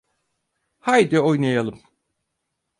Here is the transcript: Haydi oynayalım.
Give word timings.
Haydi 0.79 1.19
oynayalım. 1.19 1.81